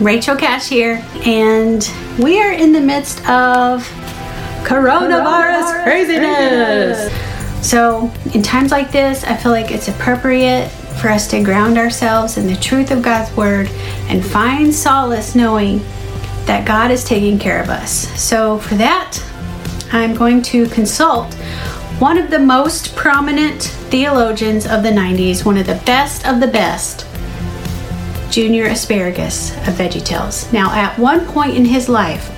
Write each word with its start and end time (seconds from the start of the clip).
Rachel 0.00 0.34
Cash 0.34 0.68
here, 0.68 1.04
and 1.24 1.88
we 2.18 2.42
are 2.42 2.52
in 2.52 2.72
the 2.72 2.80
midst 2.80 3.20
of 3.28 3.82
coronavirus, 4.64 5.22
coronavirus 5.22 5.82
craziness. 5.84 7.08
craziness. 7.08 7.68
So, 7.68 8.12
in 8.34 8.42
times 8.42 8.72
like 8.72 8.90
this, 8.90 9.22
I 9.24 9.36
feel 9.36 9.52
like 9.52 9.70
it's 9.70 9.88
appropriate 9.88 10.68
for 11.00 11.08
us 11.08 11.28
to 11.28 11.42
ground 11.42 11.78
ourselves 11.78 12.36
in 12.36 12.46
the 12.46 12.56
truth 12.56 12.90
of 12.90 13.02
God's 13.02 13.34
Word 13.36 13.68
and 14.08 14.24
find 14.24 14.74
solace 14.74 15.34
knowing 15.34 15.78
that 16.46 16.66
God 16.66 16.90
is 16.90 17.04
taking 17.04 17.38
care 17.38 17.62
of 17.62 17.70
us. 17.70 18.08
So, 18.20 18.58
for 18.58 18.74
that, 18.74 19.18
I'm 19.92 20.14
going 20.14 20.42
to 20.42 20.66
consult 20.68 21.32
one 22.00 22.18
of 22.18 22.30
the 22.30 22.40
most 22.40 22.96
prominent 22.96 23.62
theologians 23.62 24.66
of 24.66 24.82
the 24.82 24.90
90s, 24.90 25.44
one 25.44 25.56
of 25.56 25.66
the 25.66 25.80
best 25.86 26.26
of 26.26 26.40
the 26.40 26.48
best, 26.48 27.06
Junior 28.34 28.64
Asparagus 28.64 29.52
of 29.58 29.74
VeggieTales. 29.74 30.52
Now, 30.52 30.72
at 30.72 30.98
one 30.98 31.24
point 31.24 31.54
in 31.54 31.64
his 31.64 31.88
life, 31.88 32.32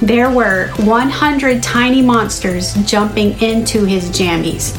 there 0.00 0.30
were 0.30 0.68
100 0.76 1.62
tiny 1.62 2.00
monsters 2.00 2.72
jumping 2.86 3.38
into 3.42 3.84
his 3.84 4.08
jammies. 4.08 4.74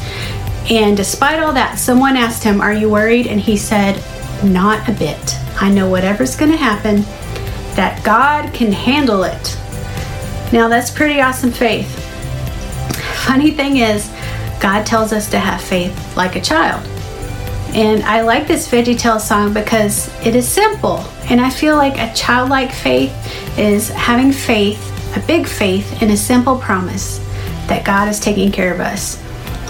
And 0.68 0.96
despite 0.96 1.38
all 1.38 1.52
that, 1.52 1.78
someone 1.78 2.16
asked 2.16 2.42
him, 2.42 2.60
Are 2.60 2.72
you 2.72 2.90
worried? 2.90 3.28
And 3.28 3.40
he 3.40 3.56
said, 3.56 4.02
Not 4.42 4.88
a 4.88 4.92
bit. 4.92 5.38
I 5.62 5.70
know 5.70 5.88
whatever's 5.88 6.34
going 6.34 6.50
to 6.50 6.56
happen, 6.56 7.02
that 7.76 8.02
God 8.02 8.52
can 8.52 8.72
handle 8.72 9.22
it. 9.22 9.56
Now, 10.52 10.66
that's 10.66 10.90
pretty 10.90 11.20
awesome 11.20 11.52
faith. 11.52 11.88
Funny 13.24 13.52
thing 13.52 13.76
is, 13.76 14.10
God 14.60 14.84
tells 14.84 15.12
us 15.12 15.30
to 15.30 15.38
have 15.38 15.60
faith 15.60 16.16
like 16.16 16.34
a 16.34 16.40
child. 16.40 16.84
And 17.74 18.02
I 18.04 18.22
like 18.22 18.46
this 18.46 18.70
VeggieTales 18.70 19.20
song 19.20 19.52
because 19.52 20.08
it 20.24 20.34
is 20.34 20.48
simple. 20.48 20.98
And 21.28 21.40
I 21.40 21.50
feel 21.50 21.76
like 21.76 21.98
a 21.98 22.14
childlike 22.14 22.72
faith 22.72 23.12
is 23.58 23.88
having 23.90 24.32
faith, 24.32 24.80
a 25.16 25.26
big 25.26 25.46
faith, 25.46 26.02
in 26.02 26.10
a 26.10 26.16
simple 26.16 26.58
promise 26.58 27.18
that 27.66 27.84
God 27.84 28.08
is 28.08 28.20
taking 28.20 28.52
care 28.52 28.72
of 28.72 28.80
us. 28.80 29.22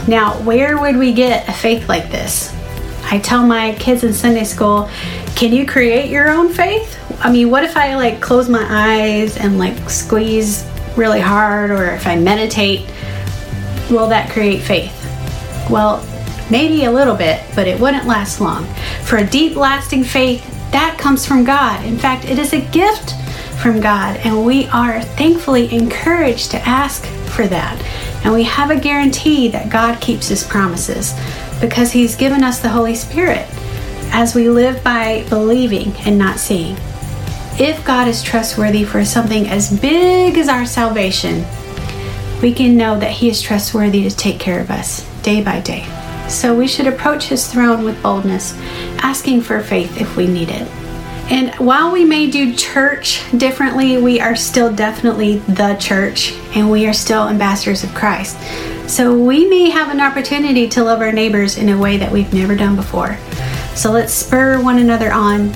Now, 0.06 0.34
where 0.42 0.78
would 0.78 0.97
we 0.97 1.12
get 1.12 1.48
a 1.48 1.52
faith 1.52 1.89
like 1.89 2.11
this? 2.11 2.55
I 3.11 3.19
tell 3.19 3.44
my 3.44 3.74
kids 3.74 4.05
in 4.05 4.12
Sunday 4.12 4.44
school, 4.44 4.89
can 5.34 5.52
you 5.52 5.67
create 5.67 6.11
your 6.11 6.30
own 6.30 6.52
faith? 6.52 6.98
I 7.20 7.33
mean, 7.33 7.50
what 7.50 7.64
if 7.64 7.77
I 7.77 7.97
like 7.97 8.20
close 8.20 8.48
my 8.48 8.67
eyes 8.69 9.36
and 9.36 9.58
like 9.58 9.91
squeeze 9.91 10.68
really 10.96 11.20
hard, 11.20 11.70
or 11.70 11.86
if 11.86 12.07
I 12.07 12.17
meditate, 12.17 12.80
will 13.90 14.08
that 14.08 14.30
create 14.30 14.61
faith? 14.63 14.92
Well, 15.70 16.05
maybe 16.51 16.84
a 16.84 16.90
little 16.90 17.17
bit, 17.17 17.42
but 17.55 17.67
it 17.67 17.80
wouldn't 17.80 18.07
last 18.07 18.40
long. 18.40 18.67
For 19.05 19.17
a 19.17 19.27
deep, 19.27 19.57
lasting 19.57 20.05
faith, 20.05 20.45
that 20.73 20.98
comes 20.98 21.24
from 21.24 21.45
God. 21.45 21.84
In 21.84 21.98
fact, 21.98 22.24
it 22.24 22.39
is 22.39 22.52
a 22.52 22.61
gift 22.70 23.14
from 23.62 23.80
God, 23.80 24.17
and 24.18 24.45
we 24.45 24.67
are 24.67 25.01
thankfully 25.01 25.74
encouraged 25.74 26.51
to 26.51 26.68
ask 26.68 27.05
for 27.34 27.46
that. 27.46 27.80
And 28.24 28.34
we 28.34 28.42
have 28.45 28.70
a 28.70 28.79
guarantee 28.79 29.48
that 29.48 29.70
God 29.70 30.01
keeps 30.01 30.29
His 30.29 30.45
promises 30.45 31.14
because 31.61 31.92
He's 31.92 32.17
given 32.17 32.42
us 32.42 32.61
the 32.61 32.68
Holy 32.68 32.95
Spirit 32.95 33.46
as 34.13 34.34
we 34.34 34.48
live 34.48 34.83
by 34.84 35.24
believing 35.28 35.92
and 36.07 36.18
not 36.18 36.39
seeing. 36.39 36.77
If 37.58 37.84
God 37.84 38.08
is 38.08 38.23
trustworthy 38.23 38.84
for 38.84 39.05
something 39.05 39.48
as 39.48 39.78
big 39.80 40.36
as 40.36 40.48
our 40.48 40.67
salvation, 40.67 41.45
we 42.42 42.52
can 42.52 42.77
know 42.77 42.98
that 42.98 43.13
He 43.13 43.30
is 43.30 43.40
trustworthy 43.40 44.02
to 44.08 44.14
take 44.14 44.39
care 44.39 44.61
of 44.61 44.70
us 44.70 45.07
day 45.23 45.42
by 45.42 45.61
day. 45.61 46.05
So 46.29 46.55
we 46.55 46.67
should 46.67 46.87
approach 46.87 47.29
his 47.29 47.47
throne 47.47 47.85
with 47.85 48.03
boldness, 48.03 48.55
asking 48.98 49.42
for 49.42 49.61
faith 49.61 50.01
if 50.01 50.17
we 50.17 50.27
need 50.27 50.51
it. 50.51 50.69
And 51.29 51.53
while 51.57 51.92
we 51.92 52.05
may 52.05 52.31
do 52.31 52.55
church 52.55 53.25
differently, 53.37 53.98
we 53.98 54.20
are 54.20 54.37
still 54.37 54.73
definitely 54.73 55.39
the 55.39 55.75
church 55.81 56.33
and 56.55 56.70
we 56.70 56.87
are 56.87 56.92
still 56.92 57.29
ambassadors 57.29 57.83
of 57.83 57.92
Christ. 57.95 58.37
So 58.89 59.19
we 59.19 59.48
may 59.48 59.70
have 59.70 59.91
an 59.91 60.01
opportunity 60.01 60.69
to 60.69 60.85
love 60.85 61.01
our 61.01 61.11
neighbors 61.11 61.59
in 61.59 61.69
a 61.70 61.79
way 61.79 61.97
that 61.97 62.13
we've 62.13 62.33
never 62.33 62.55
done 62.55 62.77
before. 62.77 63.19
So 63.75 63.91
let's 63.91 64.13
spur 64.13 64.63
one 64.63 64.79
another 64.79 65.13
on 65.13 65.53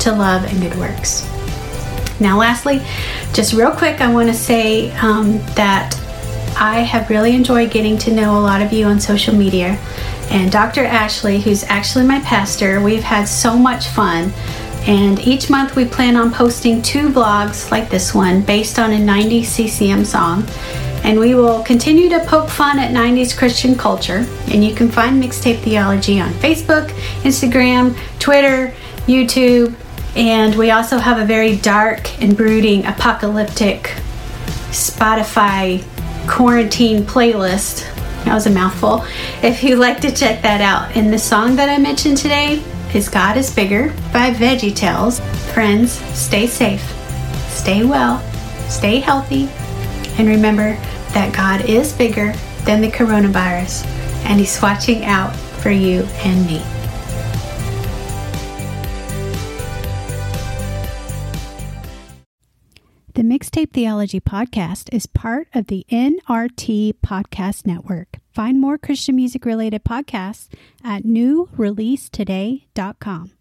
to 0.00 0.12
love 0.12 0.44
and 0.44 0.62
good 0.62 0.78
works. 0.78 1.28
Now, 2.18 2.38
lastly, 2.38 2.82
just 3.34 3.52
real 3.52 3.70
quick, 3.70 4.00
I 4.00 4.12
want 4.12 4.28
to 4.28 4.34
say 4.34 4.90
um, 4.92 5.38
that 5.54 5.94
I 6.56 6.80
have 6.80 7.08
really 7.08 7.34
enjoyed 7.34 7.70
getting 7.70 7.96
to 7.98 8.12
know 8.12 8.38
a 8.38 8.40
lot 8.40 8.62
of 8.62 8.72
you 8.72 8.86
on 8.86 9.00
social 9.00 9.34
media. 9.34 9.78
And 10.30 10.52
Dr. 10.52 10.84
Ashley, 10.84 11.40
who's 11.40 11.64
actually 11.64 12.06
my 12.06 12.20
pastor, 12.20 12.80
we've 12.80 13.02
had 13.02 13.24
so 13.24 13.56
much 13.56 13.88
fun. 13.88 14.32
And 14.86 15.18
each 15.20 15.50
month 15.50 15.76
we 15.76 15.84
plan 15.84 16.16
on 16.16 16.32
posting 16.32 16.80
two 16.80 17.08
vlogs 17.08 17.70
like 17.70 17.90
this 17.90 18.14
one 18.14 18.40
based 18.42 18.78
on 18.78 18.92
a 18.92 18.96
90s 18.96 19.44
CCM 19.46 20.04
song. 20.04 20.46
And 21.02 21.18
we 21.18 21.34
will 21.34 21.62
continue 21.64 22.08
to 22.10 22.20
poke 22.26 22.48
fun 22.48 22.78
at 22.78 22.92
90s 22.92 23.36
Christian 23.36 23.74
culture. 23.74 24.26
And 24.52 24.64
you 24.64 24.74
can 24.74 24.88
find 24.88 25.22
Mixtape 25.22 25.58
Theology 25.60 26.20
on 26.20 26.30
Facebook, 26.34 26.88
Instagram, 27.22 27.96
Twitter, 28.18 28.72
YouTube. 29.06 29.74
And 30.14 30.54
we 30.54 30.70
also 30.70 30.98
have 30.98 31.18
a 31.18 31.24
very 31.24 31.56
dark 31.56 32.22
and 32.22 32.36
brooding 32.36 32.86
apocalyptic 32.86 33.94
Spotify 34.70 35.84
quarantine 36.28 37.02
playlist. 37.02 37.84
That 38.30 38.36
was 38.36 38.46
a 38.46 38.50
mouthful. 38.50 39.04
If 39.42 39.64
you'd 39.64 39.80
like 39.80 40.00
to 40.02 40.14
check 40.14 40.40
that 40.42 40.60
out. 40.60 40.96
And 40.96 41.12
the 41.12 41.18
song 41.18 41.56
that 41.56 41.68
I 41.68 41.78
mentioned 41.78 42.16
today 42.16 42.62
is 42.94 43.08
God 43.08 43.36
is 43.36 43.52
Bigger 43.52 43.88
by 44.12 44.30
VeggieTales. 44.30 45.20
Friends, 45.52 45.94
stay 46.16 46.46
safe, 46.46 46.80
stay 47.48 47.84
well, 47.84 48.20
stay 48.68 49.00
healthy, 49.00 49.48
and 50.16 50.28
remember 50.28 50.74
that 51.12 51.34
God 51.34 51.68
is 51.68 51.92
bigger 51.92 52.32
than 52.64 52.80
the 52.80 52.92
coronavirus 52.92 53.84
and 54.26 54.38
He's 54.38 54.62
watching 54.62 55.04
out 55.04 55.34
for 55.34 55.70
you 55.70 56.02
and 56.22 56.46
me. 56.46 56.62
The 63.20 63.22
Mixtape 63.22 63.72
Theology 63.72 64.18
Podcast 64.18 64.88
is 64.94 65.04
part 65.06 65.48
of 65.52 65.66
the 65.66 65.84
NRT 65.90 66.94
Podcast 67.04 67.66
Network. 67.66 68.19
Find 68.32 68.60
more 68.60 68.78
Christian 68.78 69.16
music 69.16 69.44
related 69.44 69.84
podcasts 69.84 70.48
at 70.84 71.02
newreleasetoday.com. 71.04 73.39